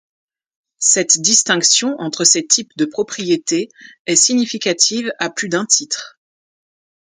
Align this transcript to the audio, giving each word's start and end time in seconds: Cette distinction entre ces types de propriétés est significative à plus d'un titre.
Cette 0.79 1.19
distinction 1.21 1.93
entre 1.99 2.23
ces 2.23 2.43
types 2.47 2.75
de 2.75 2.85
propriétés 2.85 3.69
est 4.07 4.15
significative 4.15 5.11
à 5.19 5.29
plus 5.29 5.47
d'un 5.47 5.67
titre. 5.67 6.17